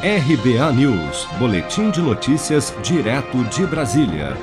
RBA 0.00 0.72
News, 0.74 1.26
Boletim 1.40 1.90
de 1.90 2.00
Notícias, 2.00 2.72
direto 2.84 3.42
de 3.46 3.66
Brasília. 3.66 4.36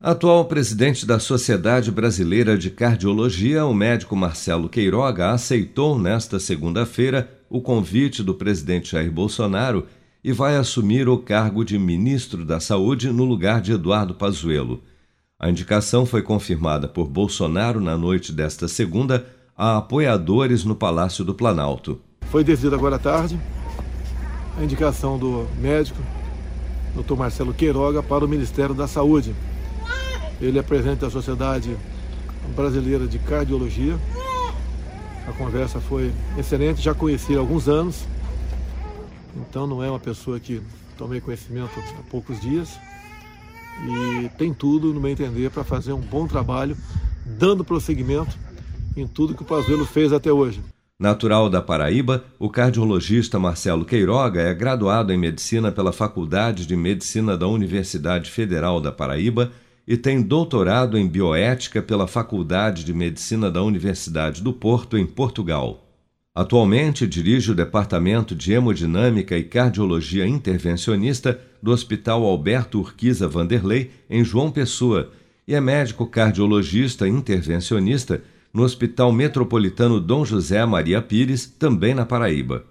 Atual 0.00 0.44
presidente 0.46 1.06
da 1.06 1.20
Sociedade 1.20 1.92
Brasileira 1.92 2.58
de 2.58 2.68
Cardiologia, 2.68 3.64
o 3.64 3.72
médico 3.72 4.16
Marcelo 4.16 4.68
Queiroga, 4.68 5.30
aceitou 5.30 5.96
nesta 5.96 6.40
segunda-feira 6.40 7.30
o 7.48 7.60
convite 7.60 8.24
do 8.24 8.34
presidente 8.34 8.90
Jair 8.90 9.12
Bolsonaro 9.12 9.86
e 10.22 10.32
vai 10.32 10.56
assumir 10.56 11.08
o 11.08 11.16
cargo 11.16 11.64
de 11.64 11.78
ministro 11.78 12.44
da 12.44 12.58
Saúde 12.58 13.12
no 13.12 13.24
lugar 13.24 13.60
de 13.60 13.70
Eduardo 13.70 14.16
Pazuello. 14.16 14.82
A 15.38 15.48
indicação 15.48 16.04
foi 16.04 16.22
confirmada 16.22 16.88
por 16.88 17.06
Bolsonaro 17.06 17.80
na 17.80 17.96
noite 17.96 18.32
desta 18.32 18.66
segunda 18.66 19.28
a 19.56 19.76
apoiadores 19.76 20.64
no 20.64 20.74
Palácio 20.74 21.24
do 21.24 21.34
Planalto. 21.34 22.00
Foi 22.22 22.42
decidido 22.42 22.74
agora 22.74 22.96
à 22.96 22.98
tarde 22.98 23.38
a 24.56 24.64
indicação 24.64 25.18
do 25.18 25.46
médico, 25.58 25.98
Dr. 26.94 27.14
Marcelo 27.14 27.52
Queiroga, 27.52 28.02
para 28.02 28.24
o 28.24 28.28
Ministério 28.28 28.74
da 28.74 28.88
Saúde. 28.88 29.34
Ele 30.40 30.58
é 30.58 30.62
presidente 30.62 31.00
da 31.00 31.10
Sociedade 31.10 31.76
Brasileira 32.54 33.06
de 33.06 33.18
Cardiologia. 33.18 33.98
A 35.28 35.32
conversa 35.32 35.80
foi 35.80 36.12
excelente, 36.38 36.80
já 36.80 36.94
conheci 36.94 37.34
há 37.34 37.38
alguns 37.38 37.68
anos, 37.68 38.04
então 39.36 39.66
não 39.66 39.82
é 39.82 39.90
uma 39.90 39.98
pessoa 39.98 40.38
que 40.38 40.62
tomei 40.96 41.20
conhecimento 41.20 41.70
há 41.98 42.10
poucos 42.10 42.40
dias 42.40 42.78
e 43.84 44.30
tem 44.38 44.54
tudo, 44.54 44.94
no 44.94 45.00
meu 45.00 45.10
entender, 45.10 45.50
para 45.50 45.64
fazer 45.64 45.92
um 45.92 46.00
bom 46.00 46.26
trabalho, 46.26 46.76
dando 47.24 47.64
prosseguimento 47.64 48.38
em 48.96 49.06
tudo 49.06 49.34
que 49.34 49.42
o 49.42 49.44
Pazuello 49.44 49.84
fez 49.84 50.12
até 50.12 50.32
hoje. 50.32 50.62
Natural 50.98 51.50
da 51.50 51.60
Paraíba, 51.60 52.24
o 52.38 52.48
cardiologista 52.48 53.38
Marcelo 53.38 53.84
Queiroga 53.84 54.40
é 54.40 54.54
graduado 54.54 55.12
em 55.12 55.18
medicina 55.18 55.70
pela 55.70 55.92
Faculdade 55.92 56.64
de 56.64 56.74
Medicina 56.74 57.36
da 57.36 57.46
Universidade 57.46 58.30
Federal 58.30 58.80
da 58.80 58.90
Paraíba 58.90 59.52
e 59.86 59.94
tem 59.94 60.22
doutorado 60.22 60.96
em 60.96 61.06
bioética 61.06 61.82
pela 61.82 62.06
Faculdade 62.06 62.82
de 62.82 62.94
Medicina 62.94 63.50
da 63.50 63.62
Universidade 63.62 64.42
do 64.42 64.54
Porto, 64.54 64.96
em 64.96 65.04
Portugal. 65.04 65.86
Atualmente 66.34 67.06
dirige 67.06 67.52
o 67.52 67.54
Departamento 67.54 68.34
de 68.34 68.54
Hemodinâmica 68.54 69.36
e 69.36 69.44
Cardiologia 69.44 70.26
Intervencionista 70.26 71.38
do 71.62 71.72
Hospital 71.72 72.24
Alberto 72.24 72.78
Urquiza 72.78 73.28
Vanderlei, 73.28 73.90
em 74.08 74.24
João 74.24 74.50
Pessoa, 74.50 75.10
e 75.46 75.54
é 75.54 75.60
médico 75.60 76.06
cardiologista 76.06 77.06
intervencionista 77.06 78.22
no 78.56 78.62
Hospital 78.62 79.12
Metropolitano 79.12 80.00
Dom 80.00 80.24
José 80.24 80.64
Maria 80.64 81.02
Pires, 81.02 81.44
também 81.44 81.94
na 81.94 82.06
Paraíba. 82.06 82.64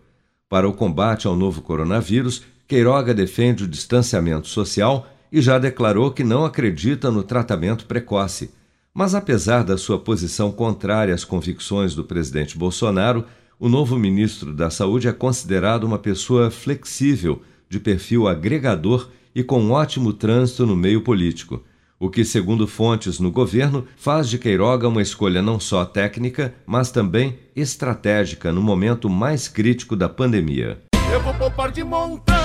Para 0.49 0.67
o 0.67 0.73
combate 0.73 1.27
ao 1.27 1.35
novo 1.35 1.61
coronavírus, 1.61 2.41
Queiroga 2.67 3.13
defende 3.13 3.65
o 3.65 3.67
distanciamento 3.67 4.47
social 4.47 5.07
e 5.31 5.39
já 5.39 5.59
declarou 5.59 6.09
que 6.09 6.23
não 6.23 6.43
acredita 6.43 7.11
no 7.11 7.21
tratamento 7.21 7.85
precoce. 7.85 8.49
Mas, 8.91 9.13
apesar 9.13 9.63
da 9.63 9.77
sua 9.77 9.99
posição 9.99 10.51
contrária 10.51 11.13
às 11.13 11.23
convicções 11.23 11.93
do 11.93 12.03
presidente 12.03 12.57
Bolsonaro, 12.57 13.23
o 13.59 13.69
novo 13.69 13.95
ministro 13.95 14.55
da 14.55 14.71
Saúde 14.71 15.07
é 15.07 15.13
considerado 15.13 15.83
uma 15.83 15.99
pessoa 15.99 16.49
flexível, 16.49 17.43
de 17.69 17.79
perfil 17.79 18.27
agregador 18.27 19.07
e 19.35 19.43
com 19.43 19.69
ótimo 19.69 20.13
trânsito 20.13 20.65
no 20.65 20.75
meio 20.75 21.01
político 21.01 21.61
o 21.99 22.09
que, 22.09 22.25
segundo 22.25 22.67
fontes 22.67 23.19
no 23.19 23.31
governo, 23.31 23.87
faz 23.95 24.29
de 24.29 24.37
Queiroga 24.37 24.87
uma 24.87 25.01
escolha 25.01 25.41
não 25.41 25.59
só 25.59 25.85
técnica, 25.85 26.53
mas 26.65 26.91
também 26.91 27.39
estratégica 27.55 28.51
no 28.51 28.61
momento 28.61 29.09
mais 29.09 29.47
crítico 29.47 29.95
da 29.95 30.09
pandemia. 30.09 30.81
Eu 31.11 31.21
vou 31.21 31.33
poupar 31.33 31.71
de 31.71 31.83
montão 31.83 32.35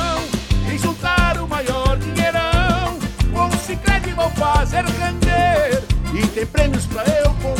e 0.73 0.79
juntar 0.79 1.39
o 1.41 1.49
maior 1.49 1.99
dinheirão. 1.99 2.99
Com 3.33 3.49
o 3.49 3.59
Cicred 3.59 4.13
vou 4.15 4.31
fazer 4.31 4.85
render 4.85 5.83
e 6.15 6.27
tem 6.29 6.47
prêmios 6.47 6.87
pra 6.87 7.03
eu 7.03 7.33
concorrer. 7.35 7.60